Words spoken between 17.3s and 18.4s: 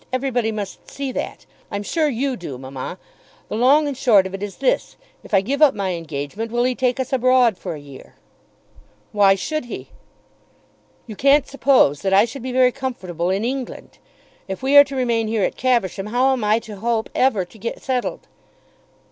to get settled?"